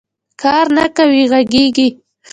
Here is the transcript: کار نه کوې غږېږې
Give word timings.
کار 0.41 0.65
نه 0.77 0.85
کوې 0.95 1.23
غږېږې 1.31 1.87